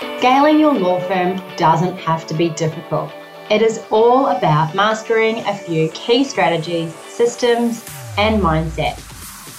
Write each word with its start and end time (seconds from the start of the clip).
Scaling 0.00 0.58
your 0.58 0.72
law 0.72 0.98
firm 0.98 1.38
doesn't 1.56 1.94
have 1.98 2.26
to 2.26 2.32
be 2.32 2.48
difficult. 2.48 3.12
It 3.50 3.60
is 3.60 3.84
all 3.90 4.28
about 4.28 4.74
mastering 4.74 5.40
a 5.40 5.54
few 5.54 5.90
key 5.90 6.24
strategies, 6.24 6.94
systems, 6.94 7.84
and 8.16 8.42
mindset. 8.42 8.96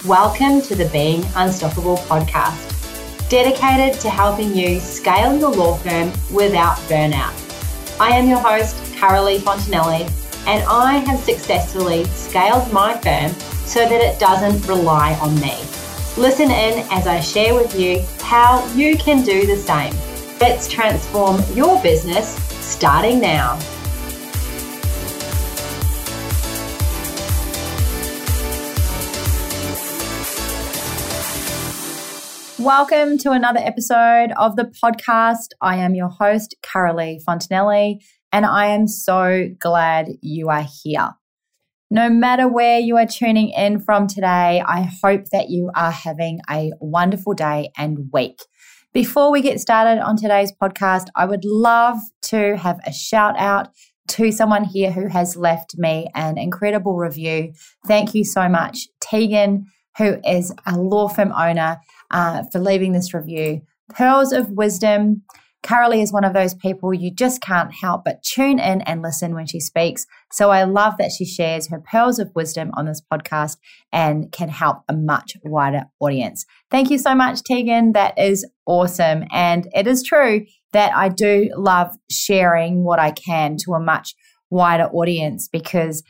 Welcome 0.04 0.63
to 0.63 0.75
the 0.75 0.89
Being 0.89 1.23
Unstoppable 1.35 1.97
podcast, 1.97 3.29
dedicated 3.29 4.01
to 4.01 4.09
helping 4.09 4.55
you 4.55 4.79
scale 4.79 5.38
your 5.38 5.51
law 5.51 5.76
firm 5.76 6.12
without 6.33 6.78
burnout. 6.89 7.37
I 8.01 8.10
am 8.17 8.28
your 8.28 8.39
host, 8.39 8.78
Carolee 8.96 9.37
Fontanelli, 9.37 10.10
and 10.47 10.63
I 10.67 10.94
have 11.05 11.19
successfully 11.19 12.05
scaled 12.05 12.73
my 12.73 12.97
firm 12.97 13.31
so 13.67 13.87
that 13.87 14.01
it 14.01 14.19
doesn't 14.19 14.67
rely 14.67 15.13
on 15.21 15.35
me. 15.35 15.55
Listen 16.17 16.49
in 16.49 16.84
as 16.89 17.05
I 17.05 17.20
share 17.20 17.53
with 17.53 17.80
you 17.80 18.03
how 18.23 18.66
you 18.73 18.98
can 18.98 19.23
do 19.23 19.45
the 19.45 19.55
same. 19.55 19.94
Let's 20.41 20.67
transform 20.67 21.39
your 21.54 21.80
business 21.84 22.34
starting 22.66 23.20
now. 23.22 23.59
Welcome 32.58 33.20
to 33.20 33.30
another 33.34 33.59
episode 33.59 34.31
of 34.36 34.55
the 34.55 34.73
podcast. 34.84 35.50
I 35.62 35.76
am 35.76 35.94
your 35.94 36.09
host, 36.09 36.55
Carolee 36.64 37.23
Fontanelli, 37.23 38.03
and 38.31 38.44
I 38.44 38.70
am 38.70 38.88
so 38.88 39.48
glad 39.59 40.08
you 40.22 40.50
are 40.50 40.66
here. 40.84 41.12
No 41.92 42.09
matter 42.09 42.48
where 42.48 42.80
you 42.80 42.98
are 42.98 43.05
tuning 43.05 43.50
in 43.50 43.80
from 43.80 44.08
today, 44.08 44.64
I 44.66 44.89
hope 45.03 45.26
that 45.34 45.52
you 45.52 45.70
are 45.76 45.92
having 45.92 46.39
a 46.50 46.72
wonderful 46.80 47.36
day 47.36 47.70
and 47.78 48.09
week. 48.12 48.39
Before 48.94 49.31
we 49.31 49.41
get 49.41 49.62
started 49.62 50.04
on 50.04 50.18
today's 50.18 50.52
podcast, 50.52 51.08
I 51.16 51.26
would 51.26 51.45
love 51.45 51.98
to 52.23 52.58
have 52.58 52.77
a 52.86 52.91
shout 52.91 53.38
out 53.38 53.70
to 54.09 54.34
someone 54.34 54.66
here 54.66 54.92
who 54.92 55.08
has 55.08 55.38
left 55.38 55.78
me 55.78 56.09
an 56.14 56.38
incredible 56.38 56.97
review. 56.97 57.53
Thank 57.88 58.14
you 58.14 58.25
so 58.25 58.50
much, 58.50 58.89
Tegan, 59.00 59.66
who 59.97 60.19
is 60.28 60.53
a 60.66 60.78
law 60.78 61.08
firm 61.08 61.31
owner, 61.31 61.80
uh, 62.12 62.44
for 62.52 62.59
leaving 62.59 62.92
this 62.92 63.14
review. 63.14 63.62
Pearls 63.88 64.34
of 64.34 64.50
Wisdom 64.50 65.23
Carolee 65.64 66.02
is 66.02 66.12
one 66.12 66.23
of 66.23 66.34
those 66.34 66.56
people 66.56 66.94
you 66.94 67.14
just 67.14 67.42
can't 67.42 67.72
help 67.72 68.04
but 68.04 68.23
tune 68.23 68.59
in 68.59 68.81
and 68.81 69.02
listen 69.02 69.36
when 69.36 69.45
she 69.45 69.59
speaks. 69.59 70.08
So 70.31 70.50
I 70.50 70.64
love 70.64 70.95
that 70.98 71.12
she 71.12 71.26
shares 71.26 71.70
her 71.70 71.80
pearls 71.80 72.18
of 72.18 72.31
wisdom 72.34 72.72
on 72.73 72.86
this 72.86 73.02
podcast 73.02 73.58
and 73.92 74.31
can 74.31 74.50
help 74.50 74.78
a 74.90 74.94
much 74.94 75.38
wider 75.44 75.84
audience. 76.00 76.45
Thank 76.72 76.90
you 76.90 76.98
so 76.98 77.14
much, 77.14 77.44
Tegan. 77.44 77.94
That 77.94 78.18
is 78.18 78.45
awesome. 78.66 79.26
And 79.31 79.68
it 79.76 79.86
is 79.86 80.03
true 80.03 80.45
that 80.73 80.95
I 80.95 81.09
do 81.09 81.52
love 81.56 81.96
sharing 82.09 82.84
what 82.84 83.00
I 83.00 83.12
can 83.12 83.58
to 83.66 83.73
a 83.73 83.80
much 83.80 84.16
wider 84.50 84.86
audience 84.86 85.48
because 85.48 86.02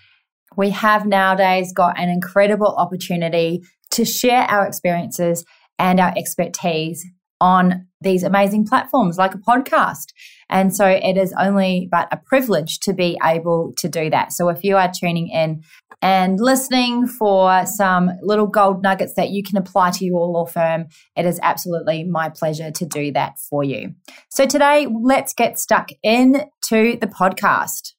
we 0.56 0.70
have 0.70 1.06
nowadays 1.06 1.74
got 1.74 2.00
an 2.00 2.10
incredible 2.10 2.74
opportunity 2.78 3.62
to 3.92 4.06
share 4.06 4.44
our 4.44 4.66
experiences 4.66 5.46
and 5.78 6.00
our 6.00 6.14
expertise 6.16 7.06
on 7.42 7.88
these 8.00 8.24
amazing 8.24 8.66
platforms 8.66 9.18
like 9.18 9.34
a 9.34 9.40
podcast. 9.40 10.14
And 10.50 10.74
so 10.76 10.86
it 10.86 11.18
is 11.18 11.34
only 11.38 11.88
but 11.92 12.08
a 12.12 12.18
privilege 12.18 12.80
to 12.82 12.94
be 12.94 13.18
able 13.24 13.74
to 13.78 13.90
do 13.90 14.10
that. 14.10 14.32
So 14.32 14.50
if 14.50 14.64
you 14.64 14.78
are 14.78 14.92
tuning 14.92 15.28
in 15.28 15.64
and 16.02 16.40
listening 16.40 17.08
for 17.08 17.66
some 17.66 18.12
little 18.22 18.48
gold 18.48 18.82
nuggets 18.82 19.14
that 19.16 19.30
you 19.30 19.44
can 19.44 19.58
apply 19.58 19.92
to 19.92 20.06
your 20.06 20.28
law 20.28 20.46
firm, 20.46 20.86
it 21.16 21.26
is 21.26 21.40
absolutely 21.44 22.04
my 22.04 22.30
pleasure 22.30 22.72
to 22.72 22.86
do 22.86 23.12
that 23.14 23.40
for 23.50 23.64
you. 23.64 23.94
So 24.30 24.46
today, 24.46 24.88
let's 24.88 25.34
get 25.34 25.60
stuck 25.60 25.90
into 26.04 26.98
the 26.98 27.08
podcast. 27.08 27.94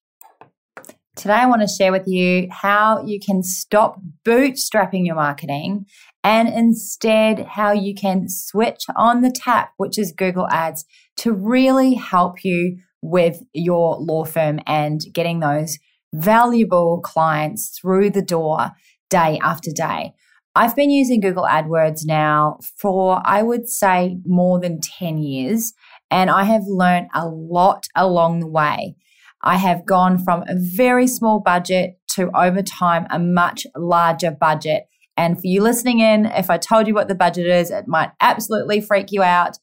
Today, 1.15 1.35
I 1.35 1.47
want 1.47 1.61
to 1.61 1.69
share 1.69 1.93
with 1.93 2.07
you 2.07 2.49
how 2.51 3.05
you 3.05 3.21
can 3.21 3.43
stop 3.43 4.01
bootstrapping 4.27 5.07
your 5.07 5.15
marketing 5.15 5.87
and 6.25 6.49
instead 6.49 7.47
how 7.47 7.73
you 7.73 7.95
can 7.95 8.29
switch 8.29 8.85
on 8.97 9.23
the 9.23 9.31
tap, 9.31 9.73
which 9.77 9.99
is 9.99 10.13
Google 10.13 10.49
Ads, 10.51 10.85
to 11.19 11.33
really 11.33 11.95
help 11.95 12.45
you 12.45 12.79
with 13.03 13.43
your 13.53 13.97
law 13.99 14.25
firm 14.25 14.61
and 14.67 15.01
getting 15.13 15.41
those 15.41 15.79
valuable 16.15 17.01
clients 17.01 17.77
through 17.79 18.11
the 18.11 18.23
door 18.23 18.71
day 19.11 19.39
after 19.43 19.71
day. 19.75 20.13
I've 20.55 20.77
been 20.77 20.91
using 20.91 21.21
Google 21.21 21.45
AdWords 21.45 22.03
now 22.05 22.59
for, 22.79 23.23
I 23.25 23.43
would 23.43 23.69
say, 23.69 24.19
more 24.27 24.61
than 24.61 24.81
10 24.81 25.19
years, 25.19 25.73
and 26.11 26.31
I 26.31 26.45
have 26.45 26.65
learned 26.67 27.09
a 27.15 27.27
lot 27.27 27.87
along 27.97 28.41
the 28.41 28.49
way. 28.49 28.95
I 29.43 29.57
have 29.57 29.87
gone 29.87 30.23
from 30.23 30.43
a 30.43 30.55
very 30.55 31.07
small 31.07 31.41
budget 31.41 31.95
to 32.11 32.31
over 32.37 32.63
time 32.63 33.07
a 33.11 33.19
much 33.19 33.67
larger 33.75 34.31
budget 34.31 34.85
and 35.17 35.37
for 35.37 35.47
you 35.47 35.63
listening 35.63 36.01
in, 36.01 36.27
if 36.27 36.51
I 36.51 36.59
told 36.59 36.87
you 36.87 36.95
what 36.95 37.09
the 37.09 37.15
budget 37.15 37.47
is, 37.47 37.71
it 37.71 37.87
might 37.87 38.11
absolutely 38.21 38.81
freak 38.81 39.13
you 39.13 39.23
out. 39.23 39.59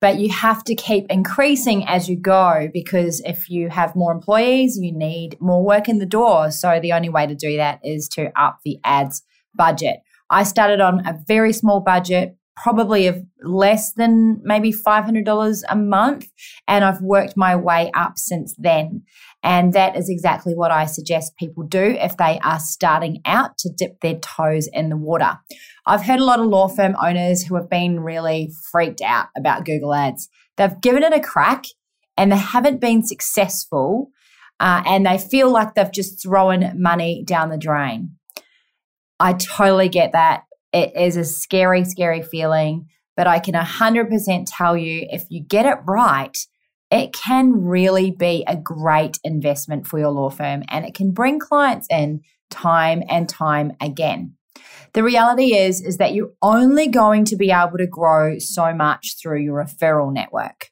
But 0.00 0.18
you 0.18 0.32
have 0.32 0.62
to 0.64 0.76
keep 0.76 1.06
increasing 1.10 1.84
as 1.88 2.08
you 2.08 2.16
go 2.16 2.68
because 2.72 3.20
if 3.24 3.50
you 3.50 3.68
have 3.68 3.96
more 3.96 4.12
employees, 4.12 4.78
you 4.80 4.92
need 4.92 5.36
more 5.40 5.64
work 5.64 5.88
in 5.88 5.98
the 5.98 6.06
door. 6.06 6.52
So 6.52 6.78
the 6.80 6.92
only 6.92 7.08
way 7.08 7.26
to 7.26 7.34
do 7.34 7.56
that 7.56 7.80
is 7.82 8.08
to 8.10 8.30
up 8.40 8.60
the 8.64 8.78
ads 8.84 9.22
budget. 9.56 9.96
I 10.30 10.44
started 10.44 10.80
on 10.80 11.04
a 11.04 11.18
very 11.26 11.52
small 11.52 11.80
budget, 11.80 12.36
probably 12.56 13.08
of 13.08 13.24
less 13.42 13.92
than 13.94 14.40
maybe 14.44 14.72
$500 14.72 15.62
a 15.68 15.76
month. 15.76 16.26
And 16.68 16.84
I've 16.84 17.02
worked 17.02 17.34
my 17.36 17.56
way 17.56 17.90
up 17.94 18.18
since 18.18 18.54
then. 18.56 19.02
And 19.42 19.72
that 19.72 19.96
is 19.96 20.08
exactly 20.08 20.54
what 20.54 20.70
I 20.72 20.86
suggest 20.86 21.36
people 21.36 21.62
do 21.62 21.96
if 21.98 22.16
they 22.16 22.40
are 22.40 22.58
starting 22.58 23.20
out 23.24 23.56
to 23.58 23.70
dip 23.76 24.00
their 24.00 24.18
toes 24.18 24.68
in 24.72 24.88
the 24.88 24.96
water. 24.96 25.38
I've 25.86 26.02
heard 26.02 26.20
a 26.20 26.24
lot 26.24 26.40
of 26.40 26.46
law 26.46 26.68
firm 26.68 26.96
owners 27.02 27.44
who 27.44 27.54
have 27.54 27.70
been 27.70 28.00
really 28.00 28.50
freaked 28.70 29.00
out 29.00 29.28
about 29.36 29.64
Google 29.64 29.94
Ads. 29.94 30.28
They've 30.56 30.80
given 30.80 31.02
it 31.02 31.12
a 31.12 31.20
crack 31.20 31.64
and 32.16 32.32
they 32.32 32.36
haven't 32.36 32.80
been 32.80 33.06
successful, 33.06 34.10
uh, 34.58 34.82
and 34.84 35.06
they 35.06 35.18
feel 35.18 35.50
like 35.50 35.74
they've 35.74 35.92
just 35.92 36.20
thrown 36.20 36.82
money 36.82 37.22
down 37.24 37.48
the 37.48 37.56
drain. 37.56 38.16
I 39.20 39.34
totally 39.34 39.88
get 39.88 40.12
that. 40.12 40.42
It 40.72 40.94
is 40.96 41.16
a 41.16 41.24
scary, 41.24 41.84
scary 41.84 42.22
feeling, 42.22 42.86
but 43.16 43.28
I 43.28 43.38
can 43.38 43.54
100% 43.54 44.46
tell 44.48 44.76
you 44.76 45.06
if 45.10 45.24
you 45.30 45.42
get 45.42 45.64
it 45.64 45.78
right, 45.86 46.36
it 46.90 47.12
can 47.12 47.64
really 47.64 48.10
be 48.10 48.44
a 48.46 48.56
great 48.56 49.18
investment 49.22 49.86
for 49.86 49.98
your 49.98 50.10
law 50.10 50.30
firm 50.30 50.62
and 50.68 50.84
it 50.84 50.94
can 50.94 51.12
bring 51.12 51.38
clients 51.38 51.86
in 51.90 52.22
time 52.50 53.02
and 53.08 53.28
time 53.28 53.72
again. 53.80 54.34
The 54.94 55.02
reality 55.02 55.54
is 55.54 55.82
is 55.82 55.98
that 55.98 56.14
you're 56.14 56.32
only 56.40 56.88
going 56.88 57.24
to 57.26 57.36
be 57.36 57.50
able 57.50 57.78
to 57.78 57.86
grow 57.86 58.38
so 58.38 58.72
much 58.72 59.16
through 59.20 59.42
your 59.42 59.62
referral 59.62 60.12
network. 60.12 60.70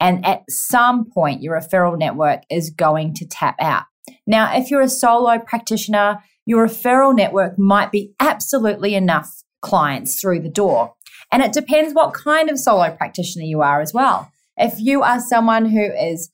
And 0.00 0.26
at 0.26 0.42
some 0.48 1.08
point 1.08 1.42
your 1.42 1.58
referral 1.58 1.96
network 1.96 2.42
is 2.50 2.70
going 2.70 3.14
to 3.14 3.26
tap 3.26 3.56
out. 3.60 3.84
Now, 4.26 4.56
if 4.56 4.70
you're 4.70 4.82
a 4.82 4.88
solo 4.88 5.38
practitioner, 5.38 6.22
your 6.44 6.66
referral 6.66 7.14
network 7.14 7.56
might 7.56 7.92
be 7.92 8.14
absolutely 8.18 8.96
enough 8.96 9.42
clients 9.60 10.20
through 10.20 10.40
the 10.40 10.48
door. 10.48 10.94
And 11.30 11.40
it 11.40 11.52
depends 11.52 11.94
what 11.94 12.14
kind 12.14 12.50
of 12.50 12.58
solo 12.58 12.90
practitioner 12.90 13.44
you 13.44 13.62
are 13.62 13.80
as 13.80 13.94
well. 13.94 14.32
If 14.62 14.74
you 14.78 15.02
are 15.02 15.20
someone 15.20 15.66
who 15.66 15.82
is 15.82 16.30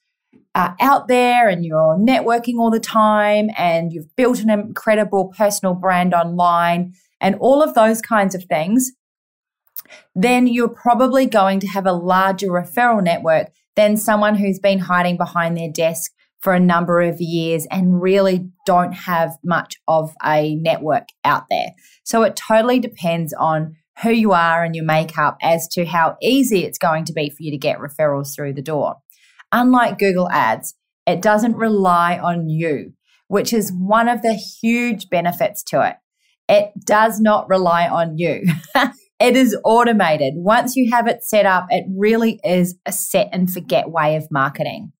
uh, 0.54 0.72
out 0.80 1.08
there 1.08 1.48
and 1.48 1.64
you're 1.64 1.96
networking 1.98 2.58
all 2.58 2.70
the 2.70 2.78
time 2.78 3.48
and 3.56 3.90
you've 3.90 4.14
built 4.16 4.40
an 4.40 4.50
incredible 4.50 5.32
personal 5.36 5.74
brand 5.74 6.12
online 6.12 6.92
and 7.20 7.36
all 7.36 7.62
of 7.62 7.74
those 7.74 8.02
kinds 8.02 8.34
of 8.34 8.44
things, 8.44 8.92
then 10.14 10.46
you're 10.46 10.68
probably 10.68 11.24
going 11.24 11.58
to 11.60 11.66
have 11.68 11.86
a 11.86 11.92
larger 11.92 12.48
referral 12.48 13.02
network 13.02 13.48
than 13.76 13.96
someone 13.96 14.34
who's 14.34 14.58
been 14.58 14.80
hiding 14.80 15.16
behind 15.16 15.56
their 15.56 15.70
desk 15.70 16.12
for 16.40 16.52
a 16.52 16.60
number 16.60 17.00
of 17.00 17.20
years 17.20 17.66
and 17.70 18.02
really 18.02 18.50
don't 18.66 18.92
have 18.92 19.38
much 19.42 19.76
of 19.88 20.14
a 20.24 20.54
network 20.56 21.08
out 21.24 21.44
there. 21.50 21.70
So 22.04 22.22
it 22.24 22.36
totally 22.36 22.78
depends 22.78 23.32
on 23.32 23.76
who 24.02 24.10
you 24.10 24.32
are 24.32 24.62
and 24.62 24.74
your 24.74 24.84
makeup 24.84 25.36
as 25.42 25.66
to 25.68 25.84
how 25.84 26.16
easy 26.22 26.64
it's 26.64 26.78
going 26.78 27.04
to 27.04 27.12
be 27.12 27.30
for 27.30 27.36
you 27.40 27.50
to 27.50 27.58
get 27.58 27.78
referrals 27.78 28.34
through 28.34 28.54
the 28.54 28.62
door. 28.62 28.96
Unlike 29.52 29.98
Google 29.98 30.30
Ads, 30.30 30.74
it 31.06 31.22
doesn't 31.22 31.56
rely 31.56 32.18
on 32.18 32.48
you, 32.48 32.92
which 33.28 33.52
is 33.52 33.72
one 33.72 34.08
of 34.08 34.22
the 34.22 34.34
huge 34.34 35.08
benefits 35.08 35.62
to 35.64 35.86
it. 35.86 35.96
It 36.48 36.72
does 36.84 37.20
not 37.20 37.48
rely 37.48 37.88
on 37.88 38.16
you. 38.18 38.42
it 39.20 39.36
is 39.36 39.56
automated. 39.64 40.34
Once 40.36 40.76
you 40.76 40.90
have 40.92 41.06
it 41.06 41.24
set 41.24 41.46
up, 41.46 41.66
it 41.70 41.84
really 41.96 42.38
is 42.44 42.76
a 42.86 42.92
set 42.92 43.28
and 43.32 43.50
forget 43.50 43.90
way 43.90 44.16
of 44.16 44.28
marketing. 44.30 44.92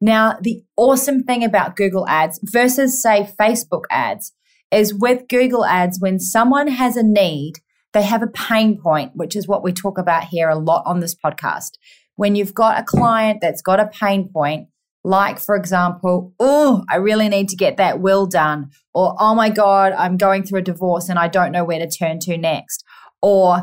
Now, 0.00 0.36
the 0.40 0.62
awesome 0.76 1.24
thing 1.24 1.42
about 1.42 1.76
Google 1.76 2.06
Ads 2.08 2.40
versus, 2.44 3.02
say, 3.02 3.28
Facebook 3.38 3.82
ads 3.90 4.32
is 4.70 4.94
with 4.94 5.28
Google 5.28 5.64
Ads, 5.64 5.98
when 5.98 6.20
someone 6.20 6.68
has 6.68 6.96
a 6.96 7.02
need, 7.02 7.54
they 7.92 8.02
have 8.02 8.22
a 8.22 8.28
pain 8.28 8.80
point, 8.80 9.12
which 9.14 9.34
is 9.34 9.48
what 9.48 9.62
we 9.62 9.72
talk 9.72 9.98
about 9.98 10.24
here 10.24 10.48
a 10.48 10.58
lot 10.58 10.82
on 10.86 11.00
this 11.00 11.14
podcast. 11.14 11.72
when 12.16 12.34
you've 12.34 12.52
got 12.52 12.80
a 12.80 12.82
client 12.82 13.38
that's 13.40 13.62
got 13.62 13.78
a 13.78 13.86
pain 13.86 14.28
point, 14.28 14.66
like, 15.04 15.38
for 15.38 15.54
example, 15.54 16.34
oh, 16.40 16.84
I 16.90 16.96
really 16.96 17.28
need 17.28 17.48
to 17.50 17.56
get 17.56 17.76
that 17.76 18.00
will 18.00 18.26
done, 18.26 18.70
or 18.92 19.14
oh 19.20 19.36
my 19.36 19.50
God, 19.50 19.92
I'm 19.92 20.16
going 20.16 20.42
through 20.42 20.58
a 20.58 20.62
divorce 20.62 21.08
and 21.08 21.16
I 21.16 21.28
don't 21.28 21.52
know 21.52 21.64
where 21.64 21.78
to 21.78 21.88
turn 21.88 22.18
to 22.20 22.36
next, 22.36 22.82
or 23.22 23.62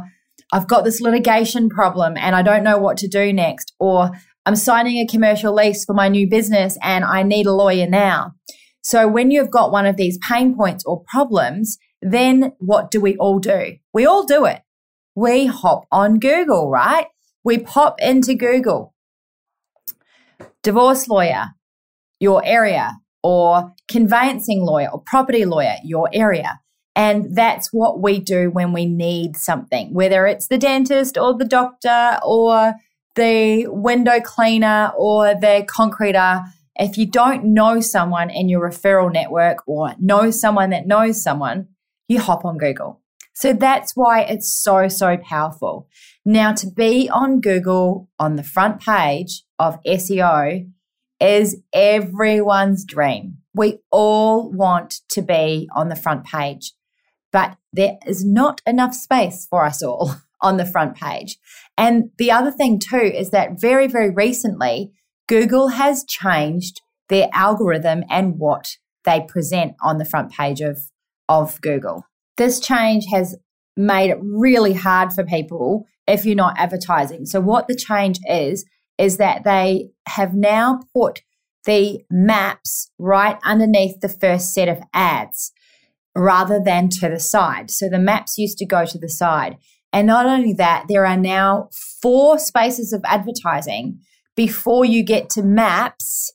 I've 0.54 0.70
got 0.70 0.86
this 0.86 1.02
litigation 1.02 1.68
problem 1.70 2.16
and 2.16 2.34
I 2.34 2.42
don't 2.42 2.64
know 2.64 2.78
what 2.78 2.96
to 2.98 3.10
do 3.10 3.34
next, 3.34 3.74
or 3.78 4.12
I'm 4.46 4.56
signing 4.56 4.98
a 4.98 5.08
commercial 5.08 5.54
lease 5.54 5.84
for 5.84 5.94
my 5.94 6.08
new 6.08 6.30
business 6.30 6.78
and 6.82 7.04
I 7.04 7.24
need 7.24 7.48
a 7.48 7.54
lawyer 7.54 7.88
now. 7.88 8.36
So, 8.82 9.08
when 9.08 9.32
you've 9.32 9.52
got 9.52 9.72
one 9.72 9.86
of 9.86 9.98
these 9.98 10.18
pain 10.20 10.56
points 10.56 10.86
or 10.86 11.04
problems, 11.12 11.78
then 12.06 12.54
what 12.60 12.92
do 12.92 13.02
we 13.02 13.18
all 13.18 13.40
do? 13.40 13.78
We 13.94 14.06
all 14.06 14.26
do 14.26 14.46
it. 14.46 14.62
We 15.16 15.48
hop 15.48 15.86
on 15.92 16.20
Google, 16.20 16.70
right? 16.70 17.08
We 17.44 17.58
pop 17.58 17.96
into 18.00 18.36
Google 18.36 18.94
divorce 20.62 21.08
lawyer, 21.08 21.46
your 22.20 22.44
area, 22.44 22.92
or 23.24 23.74
conveyancing 23.88 24.62
lawyer 24.62 24.90
or 24.92 25.02
property 25.02 25.46
lawyer, 25.46 25.76
your 25.84 26.10
area. 26.12 26.60
And 26.96 27.36
that's 27.36 27.74
what 27.74 28.02
we 28.02 28.20
do 28.20 28.50
when 28.50 28.74
we 28.74 28.86
need 28.86 29.36
something, 29.36 29.94
whether 29.94 30.26
it's 30.26 30.48
the 30.48 30.58
dentist 30.58 31.18
or 31.18 31.38
the 31.38 31.46
doctor 31.46 32.20
or 32.24 32.74
the 33.16 33.68
window 33.68 34.20
cleaner 34.22 34.92
or 34.98 35.34
the 35.34 35.66
concreter. 35.68 36.44
If 36.78 36.98
you 36.98 37.06
don't 37.06 37.46
know 37.46 37.80
someone 37.80 38.30
in 38.30 38.50
your 38.50 38.70
referral 38.70 39.12
network 39.12 39.60
or 39.68 39.94
know 40.00 40.32
someone 40.32 40.72
that 40.72 40.88
knows 40.88 41.22
someone, 41.22 41.68
you 42.08 42.20
hop 42.20 42.46
on 42.46 42.58
Google. 42.58 43.02
So 43.34 43.52
that's 43.52 43.94
why 43.96 44.22
it's 44.22 44.54
so, 44.54 44.88
so 44.88 45.18
powerful. 45.18 45.88
Now, 46.24 46.54
to 46.54 46.68
be 46.68 47.10
on 47.10 47.42
Google 47.42 48.10
on 48.18 48.38
the 48.38 48.44
front 48.44 48.82
page 48.82 49.44
of 49.60 49.78
SEO 49.84 50.70
is 51.20 51.62
everyone's 51.74 52.86
dream. 52.86 53.38
We 53.54 53.80
all 53.92 54.52
want 54.52 55.02
to 55.10 55.22
be 55.22 55.70
on 55.76 55.90
the 55.90 55.96
front 55.96 56.26
page, 56.26 56.74
but 57.32 57.58
there 57.74 57.98
is 58.06 58.24
not 58.26 58.62
enough 58.66 58.94
space 58.94 59.48
for 59.50 59.66
us 59.66 59.84
all 59.84 60.16
on 60.42 60.58
the 60.58 60.66
front 60.66 60.96
page. 60.96 61.38
And 61.78 62.12
the 62.18 62.32
other 62.32 62.52
thing, 62.52 62.80
too, 62.80 62.98
is 62.98 63.32
that 63.32 63.60
very, 63.60 63.88
very 63.88 64.10
recently, 64.10 64.92
Google 65.28 65.70
has 65.70 66.06
changed 66.06 66.82
their 67.10 67.30
algorithm 67.34 68.04
and 68.10 68.38
what 68.38 68.78
they 69.04 69.26
present 69.28 69.74
on 69.84 69.98
the 69.98 70.06
front 70.06 70.32
page 70.32 70.62
of, 70.62 70.80
of 71.30 71.60
Google. 71.62 72.06
This 72.38 72.60
change 72.60 73.06
has 73.12 73.36
made 73.78 74.10
it 74.10 74.18
really 74.22 74.74
hard 74.74 75.12
for 75.14 75.24
people 75.24 75.86
if 76.08 76.26
you're 76.26 76.36
not 76.36 76.58
advertising. 76.58 77.26
So, 77.26 77.40
what 77.42 77.68
the 77.68 77.76
change 77.76 78.20
is, 78.30 78.66
is 78.98 79.18
that 79.18 79.44
they 79.44 79.90
have 80.08 80.34
now 80.34 80.82
put 80.94 81.22
the 81.66 82.04
maps 82.10 82.92
right 83.00 83.38
underneath 83.44 84.00
the 84.02 84.10
first 84.10 84.54
set 84.54 84.70
of 84.70 84.82
ads 84.94 85.52
rather 86.16 86.62
than 86.64 86.90
to 86.90 87.10
the 87.10 87.20
side. 87.20 87.72
So, 87.72 87.90
the 87.90 88.00
maps 88.00 88.38
used 88.38 88.58
to 88.60 88.66
go 88.66 88.86
to 88.86 88.98
the 88.98 89.10
side. 89.10 89.58
And 89.92 90.08
not 90.08 90.26
only 90.26 90.54
that, 90.54 90.86
there 90.90 91.06
are 91.06 91.18
now 91.18 91.70
four 92.02 92.38
spaces 92.38 92.92
of 92.92 93.02
advertising 93.06 94.00
before 94.36 94.84
you 94.84 95.04
get 95.04 95.30
to 95.32 95.42
maps. 95.42 96.34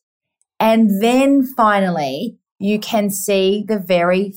And 0.59 1.03
then 1.03 1.47
finally, 1.47 2.40
you 2.61 2.79
can 2.79 3.11
see 3.11 3.65
the 3.67 3.79
very 3.79 4.35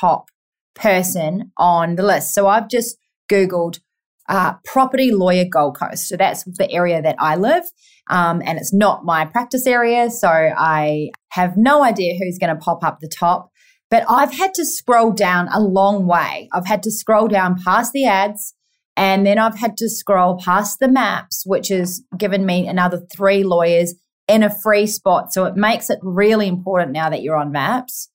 top 0.00 0.30
person 0.74 1.52
on 1.58 1.96
the 1.96 2.02
list. 2.02 2.32
So 2.32 2.46
I've 2.46 2.68
just 2.68 2.96
Googled 3.30 3.80
uh, 4.28 4.54
property 4.64 5.12
lawyer 5.12 5.44
Gold 5.44 5.78
Coast. 5.78 6.08
So 6.08 6.16
that's 6.16 6.44
the 6.44 6.70
area 6.70 7.02
that 7.02 7.16
I 7.18 7.36
live. 7.36 7.64
Um, 8.08 8.42
and 8.46 8.58
it's 8.58 8.72
not 8.72 9.04
my 9.04 9.24
practice 9.26 9.66
area. 9.66 10.10
So 10.10 10.28
I 10.28 11.10
have 11.30 11.56
no 11.56 11.84
idea 11.84 12.14
who's 12.18 12.38
going 12.38 12.54
to 12.54 12.60
pop 12.60 12.82
up 12.84 13.00
the 13.00 13.08
top. 13.08 13.50
But 13.90 14.04
I've 14.08 14.32
had 14.32 14.54
to 14.54 14.64
scroll 14.64 15.12
down 15.12 15.48
a 15.52 15.60
long 15.60 16.06
way. 16.06 16.48
I've 16.52 16.66
had 16.66 16.82
to 16.84 16.90
scroll 16.90 17.28
down 17.28 17.62
past 17.62 17.92
the 17.92 18.06
ads. 18.06 18.54
And 18.96 19.26
then 19.26 19.38
I've 19.38 19.58
had 19.58 19.76
to 19.78 19.88
scroll 19.88 20.38
past 20.38 20.78
the 20.78 20.88
maps, 20.88 21.42
which 21.44 21.68
has 21.68 22.02
given 22.16 22.46
me 22.46 22.68
another 22.68 23.02
three 23.14 23.42
lawyers 23.42 23.94
in 24.28 24.42
a 24.42 24.54
free 24.62 24.86
spot. 24.86 25.32
So 25.32 25.44
it 25.44 25.56
makes 25.56 25.90
it 25.90 25.98
really 26.02 26.48
important 26.48 26.92
now 26.92 27.10
that 27.10 27.22
you're 27.22 27.36
on 27.36 27.52
maps. 27.52 28.08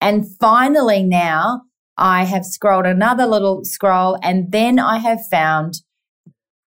And 0.00 0.24
finally, 0.38 1.02
now 1.02 1.62
I 1.96 2.24
have 2.24 2.44
scrolled 2.44 2.86
another 2.86 3.26
little 3.26 3.64
scroll 3.64 4.18
and 4.22 4.50
then 4.52 4.78
I 4.78 4.98
have 4.98 5.26
found 5.30 5.80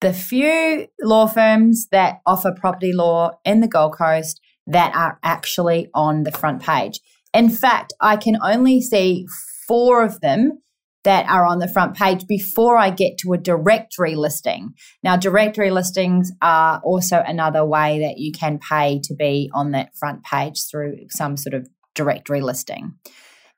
the 0.01 0.13
few 0.13 0.87
law 1.03 1.27
firms 1.27 1.89
that 1.91 2.21
offer 2.27 2.53
property 2.55 2.93
law 2.93 3.33
in 3.45 3.61
the 3.61 3.69
Gold 3.69 3.97
Coast 3.97 4.41
that 4.67 4.95
are 4.95 5.19
actually 5.23 5.89
on 5.95 6.25
the 6.25 6.33
front 6.33 6.63
page. 6.63 7.01
In 7.33 7.49
fact, 7.51 7.93
I 8.01 8.17
can 8.17 8.37
only 8.43 8.81
see 8.81 9.27
four 9.67 10.05
of 10.05 10.21
them 10.21 10.63
that 11.06 11.29
are 11.29 11.47
on 11.47 11.61
the 11.61 11.69
front 11.69 11.97
page 11.97 12.26
before 12.26 12.76
I 12.76 12.91
get 12.91 13.17
to 13.19 13.32
a 13.32 13.38
directory 13.38 14.17
listing. 14.17 14.75
Now, 15.05 15.17
directory 15.17 15.70
listings 15.70 16.32
are 16.43 16.81
also 16.85 17.23
another 17.25 17.64
way 17.64 18.00
that 18.00 18.19
you 18.19 18.32
can 18.32 18.58
pay 18.58 19.00
to 19.05 19.14
be 19.14 19.49
on 19.55 19.70
that 19.70 19.97
front 19.97 20.25
page 20.25 20.64
through 20.69 20.97
some 21.11 21.37
sort 21.37 21.55
of 21.55 21.69
directory 21.94 22.41
listing 22.41 22.94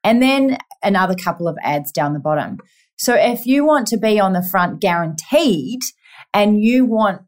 and 0.05 0.23
then 0.23 0.59
another 0.83 1.15
couple 1.15 1.49
of 1.49 1.57
ads 1.63 1.91
down 1.91 2.13
the 2.13 2.21
bottom. 2.21 2.59
So 2.97 3.15
if 3.15 3.47
you 3.47 3.65
want 3.65 3.87
to 3.89 3.97
be 3.97 4.21
on 4.21 4.35
the 4.35 4.43
front 4.43 4.81
guaranteed 4.81 5.81
and 6.35 6.63
you 6.63 6.85
want 6.85 7.23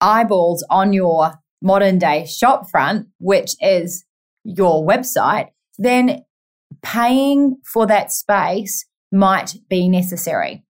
eyeballs 0.00 0.64
on 0.70 0.94
your 0.94 1.32
modern 1.60 1.98
day 1.98 2.24
shop 2.26 2.70
front, 2.70 3.08
which 3.18 3.56
is 3.60 4.04
your 4.42 4.86
website, 4.86 5.48
then 5.78 6.24
paying 6.82 7.56
for 7.64 7.86
that 7.86 8.10
space 8.10 8.86
might 9.16 9.54
be 9.68 9.88
necessary. 9.88 10.62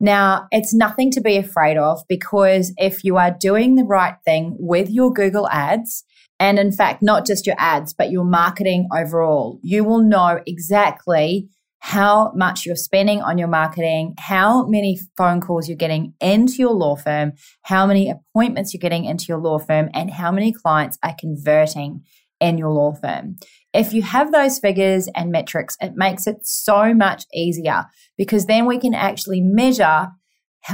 Now, 0.00 0.48
it's 0.50 0.74
nothing 0.74 1.10
to 1.12 1.20
be 1.20 1.36
afraid 1.36 1.76
of 1.76 2.02
because 2.08 2.72
if 2.76 3.04
you 3.04 3.16
are 3.16 3.30
doing 3.30 3.74
the 3.74 3.84
right 3.84 4.16
thing 4.24 4.56
with 4.58 4.90
your 4.90 5.12
Google 5.12 5.48
ads, 5.48 6.04
and 6.40 6.58
in 6.58 6.72
fact, 6.72 7.02
not 7.02 7.26
just 7.26 7.46
your 7.46 7.56
ads, 7.58 7.94
but 7.94 8.10
your 8.10 8.24
marketing 8.24 8.88
overall. 8.94 9.60
You 9.62 9.84
will 9.84 10.02
know 10.02 10.40
exactly 10.46 11.48
how 11.78 12.32
much 12.34 12.64
you're 12.64 12.76
spending 12.76 13.20
on 13.20 13.38
your 13.38 13.48
marketing, 13.48 14.14
how 14.18 14.66
many 14.66 14.98
phone 15.16 15.40
calls 15.40 15.68
you're 15.68 15.76
getting 15.76 16.14
into 16.20 16.54
your 16.54 16.72
law 16.72 16.96
firm, 16.96 17.32
how 17.62 17.86
many 17.86 18.10
appointments 18.10 18.72
you're 18.72 18.80
getting 18.80 19.04
into 19.04 19.26
your 19.28 19.38
law 19.38 19.58
firm, 19.58 19.90
and 19.92 20.10
how 20.10 20.32
many 20.32 20.50
clients 20.50 20.98
are 21.02 21.14
converting 21.18 22.02
in 22.40 22.58
your 22.58 22.70
law 22.70 22.94
firm. 22.94 23.36
If 23.74 23.92
you 23.92 24.02
have 24.02 24.30
those 24.30 24.60
figures 24.60 25.08
and 25.16 25.32
metrics, 25.32 25.76
it 25.80 25.94
makes 25.96 26.28
it 26.28 26.46
so 26.46 26.94
much 26.94 27.24
easier 27.34 27.86
because 28.16 28.46
then 28.46 28.66
we 28.66 28.78
can 28.78 28.94
actually 28.94 29.40
measure 29.40 30.12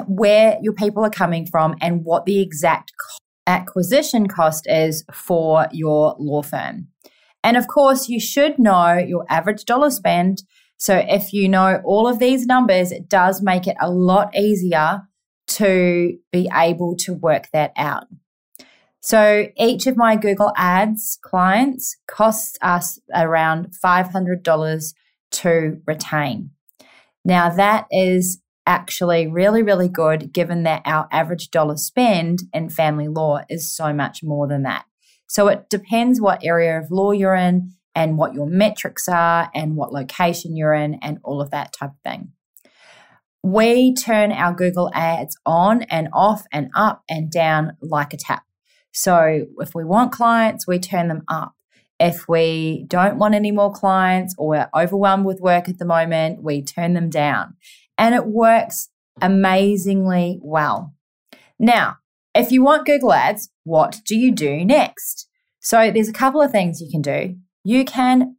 where 0.06 0.58
your 0.60 0.74
people 0.74 1.02
are 1.02 1.10
coming 1.10 1.46
from 1.46 1.74
and 1.80 2.04
what 2.04 2.26
the 2.26 2.40
exact 2.40 2.92
acquisition 3.46 4.28
cost 4.28 4.66
is 4.68 5.02
for 5.12 5.66
your 5.72 6.14
law 6.18 6.42
firm. 6.42 6.88
And 7.42 7.56
of 7.56 7.68
course, 7.68 8.08
you 8.10 8.20
should 8.20 8.58
know 8.58 8.98
your 8.98 9.24
average 9.30 9.64
dollar 9.64 9.90
spend. 9.90 10.42
So 10.76 11.02
if 11.08 11.32
you 11.32 11.48
know 11.48 11.80
all 11.84 12.06
of 12.06 12.18
these 12.18 12.44
numbers, 12.44 12.92
it 12.92 13.08
does 13.08 13.42
make 13.42 13.66
it 13.66 13.76
a 13.80 13.90
lot 13.90 14.36
easier 14.36 15.00
to 15.48 16.18
be 16.32 16.50
able 16.54 16.96
to 16.96 17.14
work 17.14 17.48
that 17.54 17.72
out. 17.76 18.04
So 19.00 19.46
each 19.56 19.86
of 19.86 19.96
my 19.96 20.16
Google 20.16 20.52
Ads 20.56 21.18
clients 21.22 21.96
costs 22.06 22.58
us 22.60 22.98
around 23.14 23.72
$500 23.82 24.94
to 25.30 25.80
retain. 25.86 26.50
Now 27.24 27.48
that 27.50 27.86
is 27.90 28.42
actually 28.66 29.26
really, 29.26 29.62
really 29.62 29.88
good 29.88 30.32
given 30.32 30.64
that 30.64 30.82
our 30.84 31.08
average 31.10 31.50
dollar 31.50 31.76
spend 31.76 32.40
in 32.52 32.68
family 32.68 33.08
law 33.08 33.40
is 33.48 33.74
so 33.74 33.92
much 33.92 34.22
more 34.22 34.46
than 34.46 34.62
that. 34.62 34.84
So 35.28 35.48
it 35.48 35.70
depends 35.70 36.20
what 36.20 36.44
area 36.44 36.78
of 36.78 36.90
law 36.90 37.12
you're 37.12 37.34
in 37.34 37.72
and 37.94 38.18
what 38.18 38.34
your 38.34 38.46
metrics 38.46 39.08
are 39.08 39.50
and 39.54 39.76
what 39.76 39.92
location 39.92 40.56
you're 40.56 40.74
in 40.74 40.94
and 41.02 41.18
all 41.24 41.40
of 41.40 41.50
that 41.50 41.72
type 41.72 41.90
of 41.90 42.00
thing. 42.04 42.32
We 43.42 43.94
turn 43.94 44.32
our 44.32 44.52
Google 44.52 44.90
ads 44.92 45.36
on 45.46 45.82
and 45.84 46.08
off 46.12 46.44
and 46.52 46.70
up 46.76 47.02
and 47.08 47.30
down 47.30 47.76
like 47.80 48.12
a 48.12 48.18
tap. 48.18 48.42
So 48.92 49.46
if 49.58 49.74
we 49.74 49.84
want 49.84 50.12
clients, 50.12 50.66
we 50.66 50.78
turn 50.78 51.08
them 51.08 51.22
up. 51.28 51.54
If 51.98 52.28
we 52.28 52.84
don't 52.88 53.18
want 53.18 53.34
any 53.34 53.50
more 53.50 53.72
clients 53.72 54.34
or 54.38 54.48
we're 54.48 54.70
overwhelmed 54.74 55.26
with 55.26 55.40
work 55.40 55.68
at 55.68 55.78
the 55.78 55.84
moment, 55.84 56.42
we 56.42 56.62
turn 56.62 56.94
them 56.94 57.10
down 57.10 57.56
and 57.98 58.14
it 58.14 58.26
works 58.26 58.88
amazingly 59.20 60.38
well. 60.42 60.94
Now, 61.58 61.98
if 62.34 62.50
you 62.50 62.62
want 62.62 62.86
Google 62.86 63.12
Ads, 63.12 63.50
what 63.64 64.00
do 64.06 64.16
you 64.16 64.32
do 64.32 64.64
next? 64.64 65.28
So, 65.60 65.90
there's 65.90 66.08
a 66.08 66.14
couple 66.14 66.40
of 66.40 66.50
things 66.50 66.80
you 66.80 66.90
can 66.90 67.02
do. 67.02 67.36
You 67.64 67.84
can 67.84 68.36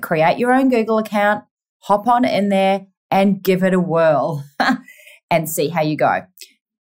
create 0.00 0.38
your 0.38 0.52
own 0.52 0.70
Google 0.70 0.98
account, 0.98 1.44
hop 1.80 2.08
on 2.08 2.24
in 2.24 2.48
there, 2.48 2.86
and 3.10 3.42
give 3.42 3.62
it 3.62 3.74
a 3.74 3.80
whirl 3.80 4.44
and 5.30 5.48
see 5.48 5.68
how 5.68 5.82
you 5.82 5.96
go. 5.96 6.22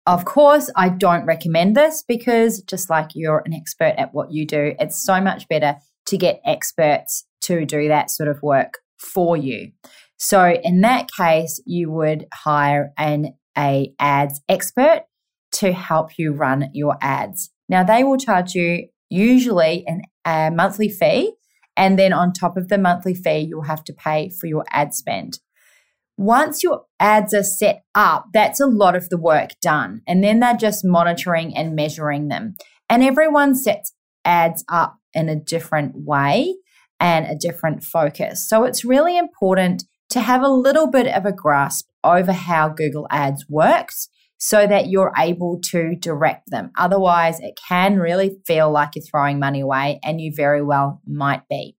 Of 0.05 0.25
course, 0.25 0.69
I 0.75 0.89
don't 0.89 1.25
recommend 1.25 1.77
this 1.77 2.03
because 2.05 2.61
just 2.61 2.89
like 2.89 3.11
you're 3.15 3.41
an 3.45 3.53
expert 3.53 3.95
at 3.97 4.13
what 4.13 4.31
you 4.31 4.45
do, 4.45 4.75
it's 4.79 5.01
so 5.01 5.21
much 5.21 5.47
better 5.47 5.77
to 6.07 6.17
get 6.17 6.41
experts 6.45 7.25
to 7.43 7.65
do 7.65 7.87
that 7.87 8.11
sort 8.11 8.27
of 8.27 8.41
work 8.43 8.79
for 8.97 9.37
you. 9.37 9.71
So 10.17 10.57
in 10.63 10.81
that 10.81 11.09
case, 11.17 11.61
you 11.65 11.89
would 11.91 12.27
hire 12.33 12.91
an 12.97 13.33
a 13.57 13.93
ads 13.99 14.41
expert 14.49 15.03
to 15.53 15.71
help 15.71 16.17
you 16.17 16.33
run 16.33 16.69
your 16.73 16.97
ads. 17.01 17.51
Now 17.69 17.83
they 17.83 18.03
will 18.03 18.17
charge 18.17 18.55
you 18.55 18.87
usually 19.09 19.85
an, 19.87 20.01
a 20.25 20.49
monthly 20.51 20.89
fee 20.89 21.33
and 21.77 21.97
then 21.99 22.13
on 22.13 22.33
top 22.33 22.57
of 22.57 22.69
the 22.69 22.77
monthly 22.77 23.13
fee 23.13 23.39
you'll 23.39 23.63
have 23.63 23.83
to 23.83 23.93
pay 23.93 24.29
for 24.29 24.47
your 24.47 24.65
ad 24.71 24.93
spend. 24.93 25.39
Once 26.17 26.63
your 26.63 26.83
ads 26.99 27.33
are 27.33 27.43
set 27.43 27.83
up, 27.95 28.25
that's 28.33 28.59
a 28.59 28.67
lot 28.67 28.95
of 28.95 29.09
the 29.09 29.17
work 29.17 29.51
done. 29.61 30.01
And 30.07 30.23
then 30.23 30.39
they're 30.39 30.55
just 30.55 30.85
monitoring 30.85 31.55
and 31.55 31.75
measuring 31.75 32.27
them. 32.27 32.55
And 32.89 33.03
everyone 33.03 33.55
sets 33.55 33.93
ads 34.23 34.63
up 34.69 34.97
in 35.13 35.29
a 35.29 35.35
different 35.35 35.93
way 35.95 36.55
and 36.99 37.25
a 37.25 37.35
different 37.35 37.83
focus. 37.83 38.47
So 38.47 38.63
it's 38.63 38.85
really 38.85 39.17
important 39.17 39.83
to 40.09 40.21
have 40.21 40.43
a 40.43 40.49
little 40.49 40.87
bit 40.87 41.07
of 41.07 41.25
a 41.25 41.31
grasp 41.33 41.87
over 42.03 42.31
how 42.31 42.69
Google 42.69 43.07
Ads 43.09 43.45
works 43.49 44.09
so 44.37 44.67
that 44.67 44.87
you're 44.87 45.13
able 45.17 45.59
to 45.71 45.95
direct 45.95 46.49
them. 46.51 46.69
Otherwise, 46.77 47.39
it 47.39 47.57
can 47.67 47.97
really 47.97 48.37
feel 48.45 48.69
like 48.71 48.89
you're 48.93 49.03
throwing 49.03 49.39
money 49.39 49.61
away, 49.61 49.99
and 50.03 50.19
you 50.19 50.31
very 50.35 50.61
well 50.61 51.01
might 51.07 51.47
be. 51.49 51.77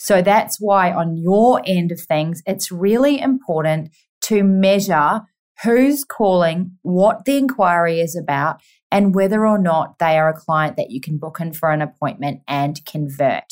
So 0.00 0.22
that's 0.22 0.56
why, 0.58 0.92
on 0.92 1.18
your 1.18 1.60
end 1.66 1.92
of 1.92 2.00
things, 2.00 2.42
it's 2.46 2.72
really 2.72 3.20
important 3.20 3.90
to 4.22 4.42
measure 4.42 5.20
who's 5.62 6.04
calling, 6.04 6.78
what 6.80 7.26
the 7.26 7.36
inquiry 7.36 8.00
is 8.00 8.16
about, 8.16 8.62
and 8.90 9.14
whether 9.14 9.46
or 9.46 9.58
not 9.58 9.98
they 9.98 10.18
are 10.18 10.30
a 10.30 10.34
client 10.34 10.78
that 10.78 10.90
you 10.90 11.02
can 11.02 11.18
book 11.18 11.38
in 11.38 11.52
for 11.52 11.70
an 11.70 11.82
appointment 11.82 12.40
and 12.48 12.82
convert. 12.86 13.44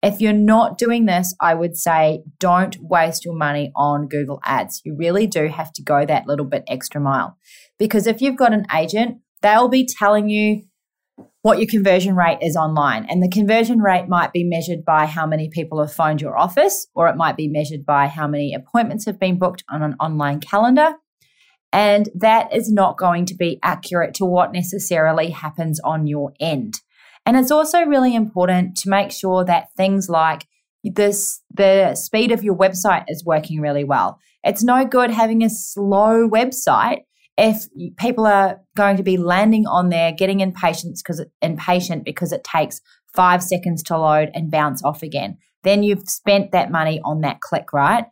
If 0.00 0.20
you're 0.20 0.32
not 0.32 0.78
doing 0.78 1.06
this, 1.06 1.34
I 1.40 1.54
would 1.54 1.76
say 1.76 2.22
don't 2.38 2.76
waste 2.80 3.24
your 3.24 3.34
money 3.34 3.72
on 3.74 4.06
Google 4.06 4.38
Ads. 4.44 4.82
You 4.84 4.94
really 4.96 5.26
do 5.26 5.48
have 5.48 5.72
to 5.72 5.82
go 5.82 6.06
that 6.06 6.28
little 6.28 6.46
bit 6.46 6.62
extra 6.68 7.00
mile. 7.00 7.36
Because 7.80 8.06
if 8.06 8.20
you've 8.20 8.36
got 8.36 8.52
an 8.52 8.66
agent, 8.72 9.18
they'll 9.42 9.66
be 9.66 9.84
telling 9.84 10.28
you 10.28 10.62
what 11.42 11.58
your 11.58 11.68
conversion 11.68 12.16
rate 12.16 12.38
is 12.42 12.56
online. 12.56 13.06
And 13.08 13.22
the 13.22 13.30
conversion 13.30 13.78
rate 13.78 14.08
might 14.08 14.32
be 14.32 14.44
measured 14.44 14.84
by 14.84 15.06
how 15.06 15.26
many 15.26 15.48
people 15.48 15.80
have 15.80 15.92
phoned 15.92 16.20
your 16.20 16.36
office, 16.36 16.88
or 16.94 17.08
it 17.08 17.16
might 17.16 17.36
be 17.36 17.48
measured 17.48 17.86
by 17.86 18.08
how 18.08 18.26
many 18.26 18.52
appointments 18.52 19.06
have 19.06 19.20
been 19.20 19.38
booked 19.38 19.62
on 19.70 19.82
an 19.82 19.94
online 20.00 20.40
calendar. 20.40 20.94
And 21.72 22.08
that 22.14 22.52
is 22.52 22.70
not 22.72 22.98
going 22.98 23.26
to 23.26 23.34
be 23.34 23.58
accurate 23.62 24.14
to 24.14 24.24
what 24.24 24.52
necessarily 24.52 25.30
happens 25.30 25.78
on 25.80 26.06
your 26.06 26.32
end. 26.40 26.80
And 27.24 27.36
it's 27.36 27.50
also 27.50 27.82
really 27.82 28.14
important 28.14 28.76
to 28.78 28.88
make 28.88 29.10
sure 29.10 29.44
that 29.44 29.68
things 29.76 30.08
like 30.08 30.46
this, 30.84 31.42
the 31.52 31.94
speed 31.94 32.30
of 32.30 32.44
your 32.44 32.56
website 32.56 33.04
is 33.08 33.24
working 33.24 33.60
really 33.60 33.84
well. 33.84 34.18
It's 34.44 34.62
no 34.62 34.84
good 34.84 35.10
having 35.10 35.42
a 35.42 35.50
slow 35.50 36.28
website 36.28 37.00
if 37.38 37.66
people 37.96 38.26
are 38.26 38.60
going 38.76 38.96
to 38.96 39.02
be 39.02 39.16
landing 39.16 39.66
on 39.66 39.90
there, 39.90 40.12
getting 40.12 40.40
impatient 40.40 40.98
because 41.02 41.24
impatient 41.42 42.04
because 42.04 42.32
it 42.32 42.44
takes 42.44 42.80
five 43.14 43.42
seconds 43.42 43.82
to 43.84 43.98
load 43.98 44.30
and 44.34 44.50
bounce 44.50 44.82
off 44.82 45.02
again, 45.02 45.38
then 45.62 45.82
you've 45.82 46.08
spent 46.08 46.52
that 46.52 46.70
money 46.70 47.00
on 47.04 47.20
that 47.22 47.40
click, 47.40 47.72
right? 47.72 48.06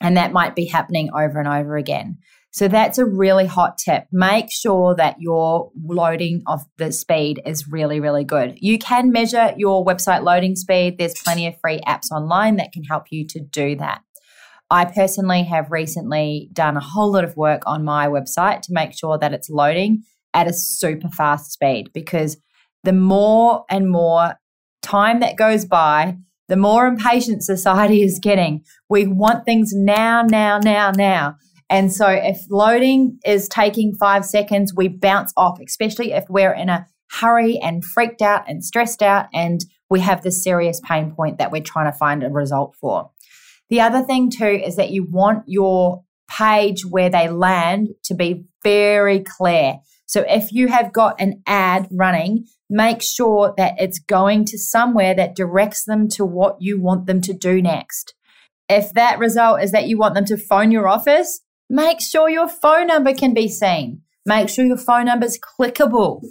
And 0.00 0.16
that 0.16 0.32
might 0.32 0.54
be 0.54 0.66
happening 0.66 1.10
over 1.14 1.38
and 1.38 1.48
over 1.48 1.76
again. 1.76 2.18
So 2.52 2.66
that's 2.66 2.98
a 2.98 3.04
really 3.04 3.46
hot 3.46 3.78
tip. 3.78 4.06
Make 4.10 4.50
sure 4.50 4.94
that 4.96 5.16
your 5.20 5.70
loading 5.84 6.42
of 6.48 6.62
the 6.78 6.90
speed 6.90 7.40
is 7.46 7.68
really, 7.68 8.00
really 8.00 8.24
good. 8.24 8.58
You 8.60 8.78
can 8.78 9.12
measure 9.12 9.54
your 9.56 9.84
website 9.84 10.24
loading 10.24 10.56
speed. 10.56 10.98
There's 10.98 11.14
plenty 11.22 11.46
of 11.46 11.54
free 11.60 11.80
apps 11.86 12.10
online 12.10 12.56
that 12.56 12.72
can 12.72 12.82
help 12.82 13.04
you 13.10 13.24
to 13.28 13.40
do 13.40 13.76
that. 13.76 14.02
I 14.70 14.84
personally 14.84 15.42
have 15.44 15.70
recently 15.70 16.48
done 16.52 16.76
a 16.76 16.80
whole 16.80 17.12
lot 17.12 17.24
of 17.24 17.36
work 17.36 17.62
on 17.66 17.84
my 17.84 18.06
website 18.06 18.62
to 18.62 18.72
make 18.72 18.96
sure 18.96 19.18
that 19.18 19.32
it's 19.32 19.50
loading 19.50 20.04
at 20.32 20.46
a 20.46 20.52
super 20.52 21.08
fast 21.08 21.50
speed 21.50 21.90
because 21.92 22.36
the 22.84 22.92
more 22.92 23.64
and 23.68 23.90
more 23.90 24.36
time 24.82 25.20
that 25.20 25.36
goes 25.36 25.64
by, 25.64 26.16
the 26.48 26.56
more 26.56 26.86
impatient 26.86 27.42
society 27.42 28.02
is 28.02 28.20
getting. 28.20 28.62
We 28.88 29.06
want 29.06 29.44
things 29.44 29.72
now, 29.74 30.22
now, 30.22 30.58
now, 30.58 30.92
now. 30.92 31.36
And 31.68 31.92
so 31.92 32.08
if 32.08 32.38
loading 32.50 33.18
is 33.24 33.48
taking 33.48 33.94
five 33.94 34.24
seconds, 34.24 34.74
we 34.74 34.88
bounce 34.88 35.32
off, 35.36 35.58
especially 35.60 36.12
if 36.12 36.24
we're 36.28 36.52
in 36.52 36.68
a 36.68 36.86
hurry 37.10 37.58
and 37.58 37.84
freaked 37.84 38.22
out 38.22 38.48
and 38.48 38.64
stressed 38.64 39.02
out 39.02 39.26
and 39.34 39.64
we 39.88 40.00
have 40.00 40.22
this 40.22 40.42
serious 40.42 40.80
pain 40.84 41.12
point 41.12 41.38
that 41.38 41.50
we're 41.50 41.62
trying 41.62 41.90
to 41.90 41.96
find 41.96 42.22
a 42.22 42.30
result 42.30 42.74
for. 42.80 43.10
The 43.70 43.80
other 43.80 44.02
thing 44.02 44.30
too 44.30 44.60
is 44.64 44.76
that 44.76 44.90
you 44.90 45.06
want 45.08 45.44
your 45.46 46.04
page 46.28 46.84
where 46.84 47.08
they 47.08 47.28
land 47.28 47.88
to 48.04 48.14
be 48.14 48.44
very 48.62 49.20
clear. 49.20 49.78
So 50.06 50.24
if 50.28 50.52
you 50.52 50.68
have 50.68 50.92
got 50.92 51.20
an 51.20 51.42
ad 51.46 51.88
running, 51.92 52.46
make 52.68 53.00
sure 53.00 53.54
that 53.56 53.74
it's 53.78 54.00
going 54.00 54.44
to 54.46 54.58
somewhere 54.58 55.14
that 55.14 55.36
directs 55.36 55.84
them 55.84 56.08
to 56.10 56.24
what 56.24 56.56
you 56.60 56.80
want 56.80 57.06
them 57.06 57.20
to 57.22 57.32
do 57.32 57.62
next. 57.62 58.14
If 58.68 58.92
that 58.94 59.18
result 59.18 59.62
is 59.62 59.72
that 59.72 59.86
you 59.86 59.98
want 59.98 60.14
them 60.14 60.24
to 60.26 60.36
phone 60.36 60.70
your 60.70 60.88
office, 60.88 61.40
make 61.68 62.00
sure 62.00 62.28
your 62.28 62.48
phone 62.48 62.88
number 62.88 63.14
can 63.14 63.34
be 63.34 63.48
seen. 63.48 64.02
Make 64.26 64.48
sure 64.48 64.64
your 64.64 64.76
phone 64.76 65.06
number 65.06 65.26
is 65.26 65.38
clickable. 65.38 66.22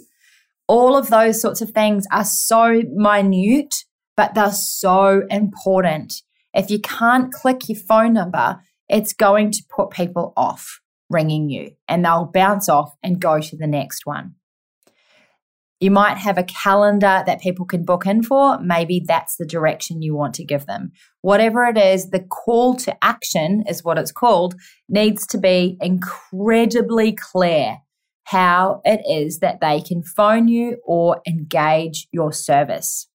All 0.68 0.96
of 0.96 1.08
those 1.08 1.40
sorts 1.40 1.60
of 1.60 1.70
things 1.70 2.06
are 2.12 2.24
so 2.24 2.82
minute, 2.94 3.74
but 4.16 4.34
they're 4.34 4.52
so 4.52 5.22
important. 5.30 6.22
If 6.54 6.70
you 6.70 6.80
can't 6.80 7.32
click 7.32 7.68
your 7.68 7.78
phone 7.78 8.12
number, 8.12 8.60
it's 8.88 9.12
going 9.12 9.52
to 9.52 9.62
put 9.74 9.90
people 9.90 10.32
off 10.36 10.80
ringing 11.08 11.48
you 11.50 11.72
and 11.88 12.04
they'll 12.04 12.30
bounce 12.32 12.68
off 12.68 12.94
and 13.02 13.20
go 13.20 13.40
to 13.40 13.56
the 13.56 13.66
next 13.66 14.06
one. 14.06 14.34
You 15.80 15.90
might 15.90 16.18
have 16.18 16.36
a 16.36 16.44
calendar 16.44 17.22
that 17.24 17.40
people 17.40 17.64
can 17.64 17.86
book 17.86 18.04
in 18.04 18.22
for. 18.22 18.60
Maybe 18.60 19.02
that's 19.06 19.36
the 19.36 19.46
direction 19.46 20.02
you 20.02 20.14
want 20.14 20.34
to 20.34 20.44
give 20.44 20.66
them. 20.66 20.92
Whatever 21.22 21.64
it 21.64 21.78
is, 21.78 22.10
the 22.10 22.20
call 22.20 22.76
to 22.76 22.94
action 23.02 23.64
is 23.66 23.82
what 23.82 23.96
it's 23.96 24.12
called, 24.12 24.54
needs 24.90 25.26
to 25.28 25.38
be 25.38 25.78
incredibly 25.80 27.12
clear 27.12 27.78
how 28.24 28.82
it 28.84 29.00
is 29.08 29.38
that 29.38 29.60
they 29.62 29.80
can 29.80 30.02
phone 30.02 30.48
you 30.48 30.76
or 30.84 31.22
engage 31.26 32.06
your 32.12 32.30
service. 32.30 33.08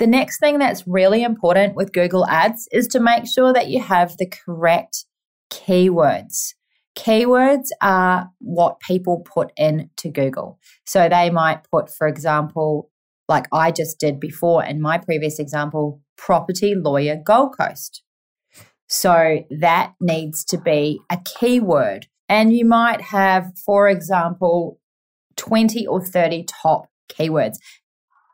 The 0.00 0.06
next 0.06 0.40
thing 0.40 0.58
that's 0.58 0.88
really 0.88 1.22
important 1.22 1.74
with 1.76 1.92
Google 1.92 2.26
Ads 2.26 2.68
is 2.72 2.88
to 2.88 3.00
make 3.00 3.26
sure 3.26 3.52
that 3.52 3.68
you 3.68 3.82
have 3.82 4.16
the 4.16 4.26
correct 4.26 5.04
keywords. 5.52 6.54
Keywords 6.98 7.66
are 7.82 8.30
what 8.38 8.80
people 8.80 9.20
put 9.20 9.52
into 9.58 10.08
Google. 10.10 10.58
So 10.86 11.10
they 11.10 11.28
might 11.28 11.64
put, 11.70 11.90
for 11.90 12.08
example, 12.08 12.90
like 13.28 13.46
I 13.52 13.72
just 13.72 14.00
did 14.00 14.18
before 14.18 14.64
in 14.64 14.80
my 14.80 14.96
previous 14.96 15.38
example, 15.38 16.00
property 16.16 16.74
lawyer 16.74 17.20
Gold 17.22 17.58
Coast. 17.58 18.02
So 18.88 19.44
that 19.50 19.92
needs 20.00 20.46
to 20.46 20.56
be 20.56 20.98
a 21.10 21.18
keyword. 21.38 22.06
And 22.26 22.56
you 22.56 22.64
might 22.64 23.02
have, 23.02 23.52
for 23.66 23.86
example, 23.86 24.80
20 25.36 25.86
or 25.86 26.02
30 26.02 26.46
top 26.62 26.86
keywords. 27.10 27.58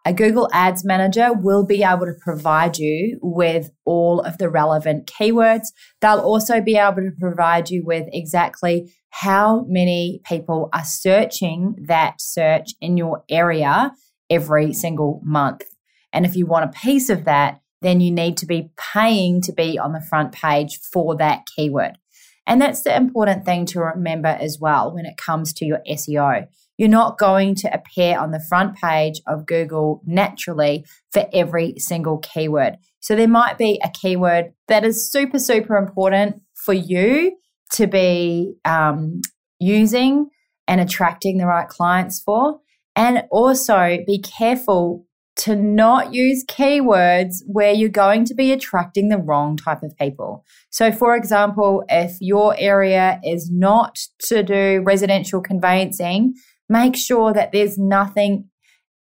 A 0.06 0.12
Google 0.12 0.48
Ads 0.52 0.84
Manager 0.84 1.32
will 1.32 1.66
be 1.66 1.82
able 1.82 2.06
to 2.06 2.14
provide 2.22 2.78
you 2.78 3.18
with 3.22 3.72
all 3.84 4.20
of 4.20 4.38
the 4.38 4.48
relevant 4.48 5.10
keywords. 5.10 5.66
They'll 6.00 6.20
also 6.20 6.60
be 6.60 6.76
able 6.76 7.02
to 7.02 7.10
provide 7.18 7.70
you 7.70 7.82
with 7.84 8.06
exactly 8.12 8.94
how 9.10 9.64
many 9.66 10.20
people 10.24 10.68
are 10.72 10.84
searching 10.84 11.74
that 11.88 12.20
search 12.20 12.70
in 12.80 12.96
your 12.96 13.24
area 13.28 13.90
every 14.30 14.72
single 14.72 15.20
month. 15.24 15.64
And 16.12 16.24
if 16.24 16.36
you 16.36 16.46
want 16.46 16.66
a 16.66 16.78
piece 16.78 17.10
of 17.10 17.24
that, 17.24 17.60
then 17.82 18.00
you 18.00 18.12
need 18.12 18.36
to 18.36 18.46
be 18.46 18.70
paying 18.76 19.40
to 19.42 19.52
be 19.52 19.76
on 19.76 19.92
the 19.92 20.06
front 20.08 20.30
page 20.30 20.78
for 20.92 21.16
that 21.16 21.46
keyword. 21.56 21.98
And 22.46 22.62
that's 22.62 22.82
the 22.82 22.94
important 22.94 23.44
thing 23.44 23.66
to 23.66 23.80
remember 23.80 24.28
as 24.28 24.58
well 24.60 24.94
when 24.94 25.04
it 25.04 25.16
comes 25.16 25.52
to 25.54 25.64
your 25.64 25.80
SEO. 25.90 26.46
You're 26.76 26.88
not 26.88 27.18
going 27.18 27.54
to 27.56 27.72
appear 27.72 28.18
on 28.18 28.32
the 28.32 28.44
front 28.48 28.76
page 28.76 29.20
of 29.26 29.46
Google 29.46 30.02
naturally 30.06 30.84
for 31.10 31.26
every 31.32 31.74
single 31.78 32.18
keyword. 32.18 32.76
So 33.00 33.16
there 33.16 33.28
might 33.28 33.56
be 33.56 33.80
a 33.82 33.90
keyword 33.90 34.52
that 34.68 34.84
is 34.84 35.10
super, 35.10 35.38
super 35.38 35.76
important 35.76 36.42
for 36.54 36.74
you 36.74 37.36
to 37.74 37.86
be 37.86 38.54
um, 38.64 39.20
using 39.58 40.28
and 40.68 40.80
attracting 40.80 41.38
the 41.38 41.46
right 41.46 41.68
clients 41.68 42.20
for. 42.20 42.60
And 42.94 43.24
also 43.30 43.98
be 44.06 44.18
careful 44.18 45.06
to 45.36 45.54
not 45.54 46.14
use 46.14 46.44
keywords 46.46 47.42
where 47.46 47.72
you're 47.72 47.90
going 47.90 48.24
to 48.24 48.34
be 48.34 48.52
attracting 48.52 49.10
the 49.10 49.18
wrong 49.18 49.56
type 49.56 49.82
of 49.82 49.94
people. 49.98 50.44
So, 50.70 50.90
for 50.90 51.14
example, 51.14 51.84
if 51.90 52.16
your 52.20 52.56
area 52.58 53.20
is 53.22 53.50
not 53.50 53.98
to 54.20 54.42
do 54.42 54.82
residential 54.84 55.42
conveyancing, 55.42 56.34
make 56.68 56.96
sure 56.96 57.32
that 57.32 57.52
there's 57.52 57.78
nothing 57.78 58.48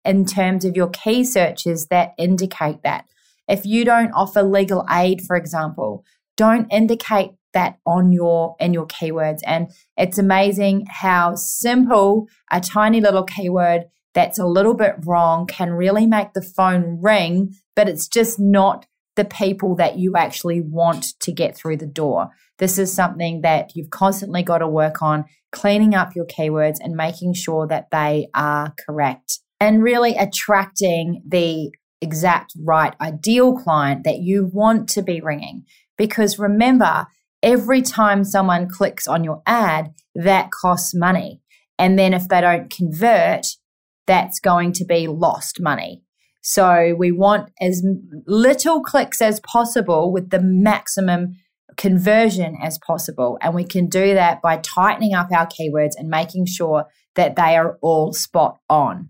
in 0.05 0.25
terms 0.25 0.65
of 0.65 0.75
your 0.75 0.89
key 0.89 1.23
searches 1.23 1.87
that 1.87 2.13
indicate 2.17 2.83
that. 2.83 3.05
If 3.47 3.65
you 3.65 3.83
don't 3.83 4.11
offer 4.11 4.43
legal 4.43 4.85
aid, 4.89 5.21
for 5.21 5.35
example, 5.35 6.03
don't 6.37 6.71
indicate 6.71 7.31
that 7.53 7.79
on 7.85 8.11
your 8.11 8.55
in 8.59 8.73
your 8.73 8.85
keywords 8.85 9.39
and 9.45 9.71
it's 9.97 10.19
amazing 10.19 10.85
how 10.87 11.33
simple 11.33 12.27
a 12.51 12.61
tiny 12.61 13.01
little 13.01 13.23
keyword 13.23 13.85
that's 14.13 14.39
a 14.39 14.45
little 14.45 14.73
bit 14.73 14.95
wrong 15.05 15.47
can 15.47 15.71
really 15.71 16.05
make 16.05 16.33
the 16.33 16.41
phone 16.41 16.99
ring, 17.01 17.55
but 17.75 17.89
it's 17.89 18.07
just 18.07 18.39
not 18.39 18.85
the 19.15 19.25
people 19.25 19.75
that 19.75 19.97
you 19.97 20.15
actually 20.15 20.61
want 20.61 21.19
to 21.19 21.31
get 21.31 21.55
through 21.55 21.77
the 21.77 21.85
door. 21.85 22.29
This 22.57 22.77
is 22.77 22.91
something 22.93 23.41
that 23.41 23.75
you've 23.75 23.89
constantly 23.89 24.43
got 24.43 24.59
to 24.59 24.67
work 24.67 25.01
on, 25.01 25.25
cleaning 25.51 25.95
up 25.95 26.15
your 26.15 26.25
keywords 26.25 26.77
and 26.79 26.95
making 26.95 27.33
sure 27.33 27.67
that 27.67 27.87
they 27.91 28.27
are 28.33 28.73
correct 28.85 29.39
and 29.59 29.83
really 29.83 30.15
attracting 30.15 31.21
the 31.27 31.71
exact 32.01 32.53
right 32.63 32.95
ideal 33.01 33.57
client 33.57 34.03
that 34.05 34.19
you 34.19 34.49
want 34.53 34.87
to 34.89 35.01
be 35.01 35.21
ringing. 35.21 35.63
Because 35.97 36.39
remember, 36.39 37.07
every 37.43 37.81
time 37.81 38.23
someone 38.23 38.69
clicks 38.69 39.07
on 39.07 39.23
your 39.23 39.41
ad, 39.45 39.93
that 40.15 40.49
costs 40.51 40.93
money. 40.95 41.41
And 41.77 41.97
then 41.97 42.13
if 42.13 42.27
they 42.27 42.41
don't 42.41 42.69
convert, 42.69 43.45
that's 44.07 44.39
going 44.39 44.73
to 44.73 44.85
be 44.85 45.07
lost 45.07 45.61
money. 45.61 46.03
So 46.41 46.95
we 46.97 47.11
want 47.11 47.51
as 47.61 47.85
little 48.25 48.81
clicks 48.81 49.21
as 49.21 49.39
possible 49.41 50.11
with 50.11 50.29
the 50.29 50.41
maximum 50.41 51.35
conversion 51.77 52.57
as 52.61 52.77
possible. 52.79 53.37
And 53.41 53.53
we 53.53 53.63
can 53.63 53.87
do 53.87 54.13
that 54.13 54.41
by 54.41 54.57
tightening 54.57 55.13
up 55.13 55.31
our 55.31 55.47
keywords 55.47 55.93
and 55.97 56.09
making 56.09 56.45
sure 56.45 56.85
that 57.15 57.35
they 57.35 57.55
are 57.55 57.77
all 57.81 58.13
spot 58.13 58.57
on. 58.69 59.09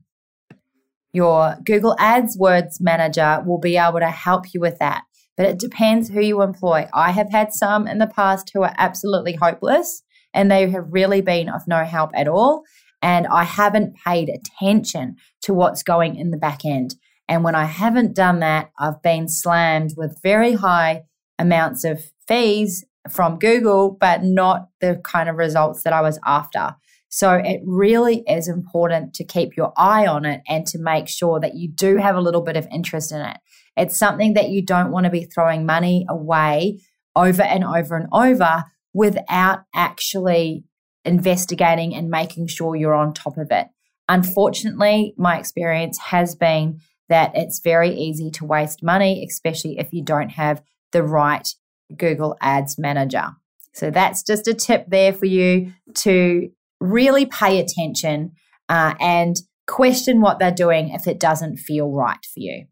Your 1.12 1.58
Google 1.64 1.96
Ads 1.98 2.38
Words 2.38 2.80
Manager 2.80 3.44
will 3.46 3.60
be 3.60 3.78
able 3.78 4.00
to 4.00 4.10
help 4.10 4.54
you 4.54 4.60
with 4.60 4.78
that, 4.80 5.04
but 5.36 5.48
it 5.48 5.60
depends 5.60 6.10
who 6.10 6.22
you 6.22 6.42
employ. 6.42 6.88
I 6.94 7.12
have 7.12 7.32
had 7.32 7.54
some 7.54 7.88
in 7.88 7.98
the 7.98 8.08
past 8.08 8.52
who 8.54 8.62
are 8.62 8.76
absolutely 8.78 9.34
hopeless 9.34 10.04
and 10.34 10.52
they 10.52 10.70
have 10.70 10.86
really 10.92 11.22
been 11.22 11.50
of 11.50 11.68
no 11.68 11.84
help 11.84 12.12
at 12.14 12.28
all 12.28 12.64
and 13.02 13.28
I 13.28 13.44
haven't 13.44 13.96
paid 14.06 14.30
attention 14.30 15.16
to 15.44 15.54
what's 15.54 15.84
going 15.84 16.16
in 16.16 16.32
the 16.32 16.38
back 16.38 16.66
end. 16.66 16.96
And 17.28 17.44
when 17.44 17.56
I 17.56 17.66
haven't 17.66 18.16
done 18.16 18.40
that, 18.40 18.72
I've 18.80 19.02
been 19.02 19.28
slammed 19.28 19.94
with 19.96 20.20
very 20.22 20.54
high 20.54 21.04
amounts 21.38 21.84
of 21.84 22.04
fees 22.30 22.86
from 23.10 23.40
Google, 23.40 23.98
but 24.00 24.24
not 24.24 24.70
the 24.80 25.02
kind 25.04 25.28
of 25.28 25.36
results 25.36 25.84
that 25.84 25.94
I 25.94 26.02
was 26.02 26.20
after. 26.26 26.76
So 27.10 27.34
it 27.34 27.62
really 27.66 28.24
is 28.28 28.48
important 28.48 29.16
to 29.16 29.26
keep 29.26 29.58
your 29.58 29.74
eye 29.76 30.06
on 30.06 30.26
it 30.26 30.42
and 30.48 30.66
to 30.68 30.78
make 30.78 31.10
sure 31.10 31.40
that 31.40 31.56
you 31.56 31.68
do 31.68 31.98
have 31.98 32.16
a 32.16 32.22
little 32.22 32.42
bit 32.42 32.56
of 32.56 32.68
interest 32.72 33.12
in 33.12 33.20
it. 33.20 33.38
It's 33.76 33.98
something 33.98 34.36
that 34.36 34.50
you 34.50 34.64
don't 34.64 34.92
want 34.92 35.06
to 35.06 35.10
be 35.10 35.26
throwing 35.26 35.66
money 35.66 36.06
away 36.08 36.80
over 37.16 37.42
and 37.42 37.64
over 37.64 37.96
and 37.96 38.08
over 38.14 38.64
without 38.94 39.62
actually 39.74 40.64
investigating 41.04 41.96
and 41.96 42.10
making 42.10 42.48
sure 42.48 42.76
you're 42.76 42.94
on 42.94 43.14
top 43.14 43.38
of 43.38 43.48
it. 43.50 43.68
Unfortunately, 44.08 45.14
my 45.18 45.40
experience 45.40 45.98
has 45.98 46.36
been 46.36 46.80
that 47.10 47.32
it's 47.34 47.60
very 47.60 47.92
easy 47.96 48.30
to 48.32 48.46
waste 48.46 48.84
money, 48.84 49.26
especially 49.28 49.80
if 49.80 49.92
you 49.92 50.04
don't 50.04 50.30
have 50.30 50.62
the 50.92 51.02
right 51.02 51.48
Google 51.96 52.36
Ads 52.42 52.78
manager. 52.78 53.28
So 53.74 53.92
that's 53.92 54.24
just 54.24 54.48
a 54.48 54.54
tip 54.54 54.86
there 54.88 55.14
for 55.14 55.26
you 55.26 55.74
to 55.96 56.50
really 56.80 57.26
pay 57.26 57.60
attention 57.60 58.32
uh, 58.68 58.96
and 59.00 59.36
question 59.68 60.22
what 60.22 60.40
they're 60.40 60.52
doing 60.52 60.90
if 60.90 61.08
it 61.08 61.20
doesn't 61.20 61.58
feel 61.58 61.92
right 61.92 62.26
for 62.34 62.40
you. 62.40 62.66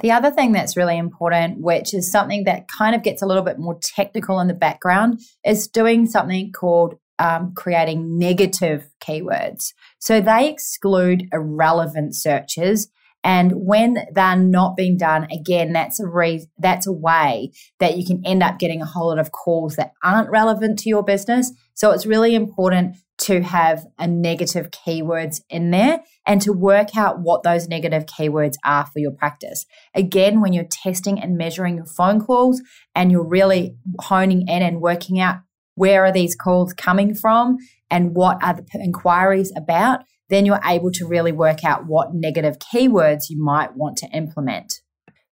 The 0.00 0.10
other 0.10 0.32
thing 0.32 0.50
that's 0.50 0.76
really 0.76 0.98
important, 0.98 1.60
which 1.60 1.94
is 1.94 2.10
something 2.10 2.44
that 2.44 2.66
kind 2.66 2.96
of 2.96 3.04
gets 3.04 3.22
a 3.22 3.26
little 3.26 3.44
bit 3.44 3.60
more 3.60 3.78
technical 3.80 4.40
in 4.40 4.48
the 4.48 4.54
background, 4.54 5.20
is 5.46 5.68
doing 5.68 6.06
something 6.06 6.50
called 6.50 6.96
um, 7.20 7.52
creating 7.54 8.18
negative 8.18 8.88
keywords. 9.00 9.72
So 10.00 10.20
they 10.20 10.50
exclude 10.50 11.28
irrelevant 11.32 12.16
searches. 12.16 12.90
And 13.24 13.52
when 13.54 13.98
they're 14.12 14.36
not 14.36 14.76
being 14.76 14.96
done, 14.96 15.28
again, 15.30 15.72
that's 15.72 16.00
a 16.00 16.06
re- 16.06 16.46
that's 16.58 16.86
a 16.86 16.92
way 16.92 17.52
that 17.78 17.96
you 17.96 18.04
can 18.04 18.22
end 18.24 18.42
up 18.42 18.58
getting 18.58 18.82
a 18.82 18.86
whole 18.86 19.08
lot 19.08 19.18
of 19.18 19.30
calls 19.30 19.76
that 19.76 19.92
aren't 20.02 20.30
relevant 20.30 20.78
to 20.80 20.88
your 20.88 21.04
business. 21.04 21.52
So 21.74 21.92
it's 21.92 22.06
really 22.06 22.34
important 22.34 22.96
to 23.18 23.42
have 23.42 23.86
a 23.98 24.06
negative 24.06 24.70
keywords 24.70 25.40
in 25.48 25.70
there 25.70 26.02
and 26.26 26.42
to 26.42 26.52
work 26.52 26.96
out 26.96 27.20
what 27.20 27.44
those 27.44 27.68
negative 27.68 28.06
keywords 28.06 28.54
are 28.64 28.86
for 28.86 28.98
your 28.98 29.12
practice. 29.12 29.64
Again, 29.94 30.40
when 30.40 30.52
you're 30.52 30.64
testing 30.64 31.20
and 31.20 31.38
measuring 31.38 31.76
your 31.76 31.86
phone 31.86 32.20
calls 32.20 32.60
and 32.96 33.12
you're 33.12 33.26
really 33.26 33.76
honing 34.00 34.48
in 34.48 34.62
and 34.62 34.80
working 34.80 35.20
out 35.20 35.36
where 35.74 36.04
are 36.04 36.12
these 36.12 36.34
calls 36.34 36.72
coming 36.72 37.14
from 37.14 37.58
and 37.90 38.14
what 38.16 38.42
are 38.42 38.54
the 38.54 38.64
inquiries 38.74 39.52
about, 39.56 40.00
then 40.32 40.46
you're 40.46 40.60
able 40.64 40.90
to 40.92 41.06
really 41.06 41.32
work 41.32 41.64
out 41.64 41.86
what 41.86 42.14
negative 42.14 42.56
keywords 42.58 43.24
you 43.28 43.42
might 43.42 43.76
want 43.76 43.96
to 43.98 44.06
implement. 44.08 44.80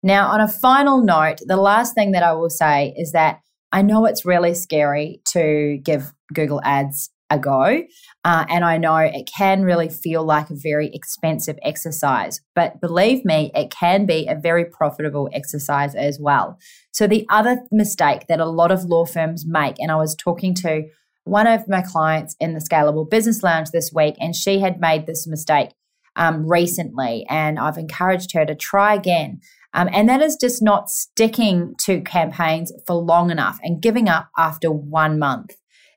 Now, 0.01 0.27
on 0.27 0.41
a 0.41 0.47
final 0.47 1.03
note, 1.03 1.39
the 1.45 1.57
last 1.57 1.93
thing 1.93 2.11
that 2.11 2.23
I 2.23 2.33
will 2.33 2.49
say 2.49 2.93
is 2.97 3.11
that 3.11 3.41
I 3.71 3.81
know 3.81 4.05
it's 4.05 4.25
really 4.25 4.53
scary 4.53 5.21
to 5.33 5.79
give 5.83 6.13
Google 6.33 6.61
Ads 6.63 7.11
a 7.29 7.37
go. 7.37 7.83
Uh, 8.23 8.45
and 8.49 8.65
I 8.65 8.77
know 8.77 8.97
it 8.97 9.29
can 9.37 9.61
really 9.61 9.89
feel 9.89 10.23
like 10.23 10.49
a 10.49 10.55
very 10.55 10.89
expensive 10.93 11.57
exercise, 11.61 12.41
but 12.55 12.81
believe 12.81 13.23
me, 13.23 13.51
it 13.53 13.69
can 13.71 14.05
be 14.05 14.27
a 14.27 14.35
very 14.35 14.65
profitable 14.65 15.29
exercise 15.31 15.95
as 15.95 16.19
well. 16.19 16.57
So, 16.91 17.05
the 17.07 17.27
other 17.29 17.61
mistake 17.71 18.25
that 18.27 18.39
a 18.39 18.45
lot 18.45 18.71
of 18.71 18.83
law 18.85 19.05
firms 19.05 19.45
make, 19.47 19.75
and 19.79 19.91
I 19.91 19.95
was 19.95 20.15
talking 20.15 20.55
to 20.55 20.85
one 21.29 21.47
of 21.47 21.67
my 21.67 21.81
clients 21.81 22.35
in 22.39 22.53
the 22.53 22.59
Scalable 22.59 23.09
Business 23.09 23.43
Lounge 23.43 23.69
this 23.71 23.91
week, 23.93 24.15
and 24.19 24.35
she 24.35 24.59
had 24.59 24.81
made 24.81 25.05
this 25.05 25.27
mistake 25.27 25.69
um, 26.15 26.47
recently, 26.47 27.25
and 27.29 27.59
I've 27.59 27.77
encouraged 27.77 28.33
her 28.33 28.45
to 28.45 28.55
try 28.55 28.95
again. 28.95 29.39
Um, 29.73 29.87
and 29.93 30.09
that 30.09 30.21
is 30.21 30.35
just 30.35 30.63
not 30.63 30.89
sticking 30.89 31.75
to 31.85 32.01
campaigns 32.01 32.73
for 32.87 32.95
long 32.95 33.29
enough 33.29 33.59
and 33.61 33.81
giving 33.81 34.09
up 34.09 34.29
after 34.37 34.71
one 34.71 35.19
month. 35.19 35.51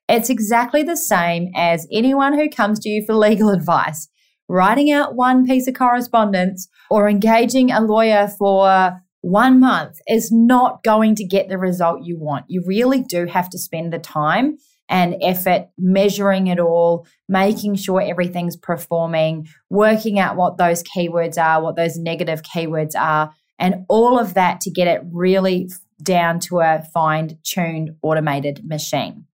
It's 0.08 0.28
exactly 0.28 0.82
the 0.82 0.96
same 0.96 1.50
as 1.56 1.88
anyone 1.90 2.34
who 2.34 2.50
comes 2.50 2.78
to 2.80 2.90
you 2.90 3.02
for 3.06 3.14
legal 3.14 3.48
advice. 3.48 4.08
Writing 4.48 4.90
out 4.90 5.14
one 5.14 5.46
piece 5.46 5.66
of 5.66 5.74
correspondence 5.74 6.68
or 6.90 7.08
engaging 7.08 7.70
a 7.70 7.80
lawyer 7.80 8.28
for 8.28 9.00
one 9.22 9.58
month 9.58 9.98
is 10.06 10.30
not 10.30 10.82
going 10.82 11.14
to 11.14 11.24
get 11.24 11.48
the 11.48 11.56
result 11.56 12.02
you 12.02 12.18
want. 12.18 12.44
You 12.48 12.62
really 12.66 13.02
do 13.02 13.26
have 13.26 13.48
to 13.50 13.58
spend 13.58 13.92
the 13.92 13.98
time 13.98 14.58
and 14.92 15.16
effort 15.22 15.68
measuring 15.78 16.48
it 16.48 16.60
all, 16.60 17.06
making 17.26 17.74
sure 17.74 18.00
everything's 18.00 18.58
performing, 18.58 19.48
working 19.70 20.18
out 20.18 20.36
what 20.36 20.58
those 20.58 20.82
keywords 20.82 21.42
are, 21.42 21.62
what 21.62 21.76
those 21.76 21.96
negative 21.96 22.42
keywords 22.42 22.94
are, 22.94 23.32
and 23.58 23.86
all 23.88 24.18
of 24.18 24.34
that 24.34 24.60
to 24.60 24.70
get 24.70 24.86
it 24.86 25.00
really 25.10 25.70
down 26.02 26.38
to 26.38 26.60
a 26.60 26.84
fine 26.92 27.38
tuned 27.42 27.92
automated 28.02 28.60
machine. 28.64 29.24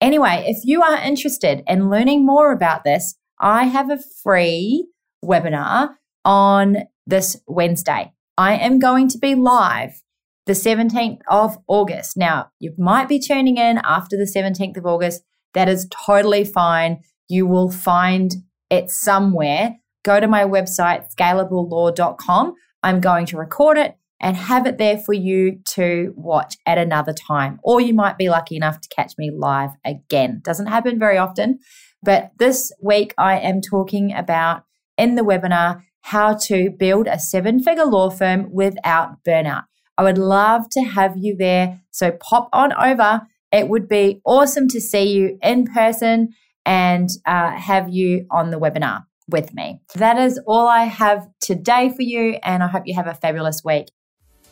Anyway, 0.00 0.44
if 0.46 0.58
you 0.64 0.80
are 0.82 0.96
interested 0.98 1.64
in 1.66 1.90
learning 1.90 2.24
more 2.24 2.52
about 2.52 2.84
this, 2.84 3.16
I 3.40 3.64
have 3.64 3.90
a 3.90 3.98
free 4.22 4.86
webinar 5.24 5.94
on 6.24 6.84
this 7.04 7.36
Wednesday. 7.48 8.12
I 8.38 8.54
am 8.58 8.78
going 8.78 9.08
to 9.08 9.18
be 9.18 9.34
live 9.34 10.03
the 10.46 10.52
17th 10.52 11.20
of 11.28 11.56
August. 11.66 12.16
Now, 12.16 12.50
you 12.58 12.72
might 12.78 13.08
be 13.08 13.18
tuning 13.18 13.56
in 13.56 13.80
after 13.84 14.16
the 14.16 14.30
17th 14.30 14.76
of 14.76 14.86
August. 14.86 15.22
That 15.54 15.68
is 15.68 15.88
totally 16.06 16.44
fine. 16.44 17.00
You 17.28 17.46
will 17.46 17.70
find 17.70 18.34
it 18.70 18.90
somewhere. 18.90 19.76
Go 20.04 20.20
to 20.20 20.28
my 20.28 20.44
website, 20.44 21.06
scalablelaw.com. 21.14 22.54
I'm 22.82 23.00
going 23.00 23.26
to 23.26 23.38
record 23.38 23.78
it 23.78 23.96
and 24.20 24.36
have 24.36 24.66
it 24.66 24.78
there 24.78 24.98
for 24.98 25.12
you 25.12 25.60
to 25.70 26.12
watch 26.16 26.56
at 26.66 26.78
another 26.78 27.12
time. 27.12 27.58
Or 27.62 27.80
you 27.80 27.94
might 27.94 28.18
be 28.18 28.28
lucky 28.28 28.56
enough 28.56 28.80
to 28.80 28.88
catch 28.88 29.14
me 29.16 29.30
live 29.30 29.70
again. 29.84 30.40
Doesn't 30.44 30.66
happen 30.66 30.98
very 30.98 31.16
often, 31.16 31.58
but 32.02 32.32
this 32.38 32.72
week 32.82 33.14
I 33.16 33.38
am 33.38 33.60
talking 33.60 34.12
about 34.12 34.64
in 34.98 35.14
the 35.14 35.22
webinar 35.22 35.82
how 36.02 36.34
to 36.34 36.70
build 36.70 37.06
a 37.06 37.18
seven 37.18 37.62
figure 37.62 37.86
law 37.86 38.10
firm 38.10 38.52
without 38.52 39.24
burnout. 39.26 39.64
I 39.96 40.02
would 40.02 40.18
love 40.18 40.68
to 40.70 40.80
have 40.82 41.16
you 41.16 41.36
there. 41.36 41.80
So 41.90 42.12
pop 42.12 42.48
on 42.52 42.72
over. 42.72 43.22
It 43.52 43.68
would 43.68 43.88
be 43.88 44.20
awesome 44.24 44.68
to 44.68 44.80
see 44.80 45.12
you 45.12 45.38
in 45.42 45.66
person 45.66 46.34
and 46.66 47.08
uh, 47.26 47.52
have 47.52 47.88
you 47.88 48.26
on 48.30 48.50
the 48.50 48.58
webinar. 48.58 49.04
with 49.28 49.54
me. 49.54 49.80
That 49.94 50.18
is 50.18 50.38
all 50.46 50.66
I 50.68 50.84
have 50.84 51.28
today 51.40 51.90
for 51.94 52.02
you, 52.02 52.38
and 52.42 52.62
I 52.62 52.66
hope 52.66 52.82
you 52.86 52.94
have 52.94 53.06
a 53.06 53.14
fabulous 53.14 53.62
week. 53.64 53.88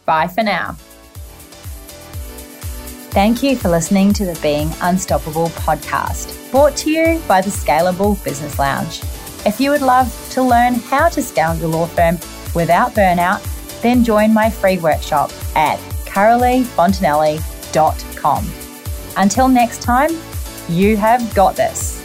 Bye 0.07 0.29
for 0.29 0.43
now. 0.43 0.77
Thank 3.13 3.43
you 3.43 3.57
for 3.57 3.69
listening 3.69 4.15
to 4.15 4.25
the 4.25 4.39
Being 4.41 4.71
Unstoppable 4.81 5.49
podcast, 5.49 6.51
brought 6.51 6.75
to 6.79 6.91
you 6.91 7.21
by 7.29 7.43
the 7.43 7.51
Scalable 7.51 8.23
Business 8.25 8.59
Lounge. 8.59 9.03
If 9.45 9.61
you 9.61 9.71
would 9.71 9.83
love 9.83 10.09
to 10.31 10.43
learn 10.43 10.75
how 10.75 11.11
to 11.11 11.21
scale 11.21 11.55
your 11.57 11.69
law 11.69 11.87
firm 11.87 12.19
without 12.55 12.93
burnout, 12.93 13.47
then 13.83 14.05
join 14.05 14.33
my 14.33 14.49
free 14.49 14.79
workshop 14.79 15.31
at 15.55 15.79
caroleefontanelli.com. 16.07 18.53
Until 19.17 19.49
next 19.49 19.83
time, 19.83 20.11
you 20.69 20.97
have 20.97 21.35
got 21.35 21.57
this. 21.57 22.02